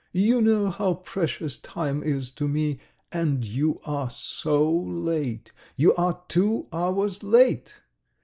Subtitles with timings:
[0.13, 2.79] "You know how precious time is to me,
[3.11, 5.51] and you are so late.
[5.75, 7.75] You are two hours late!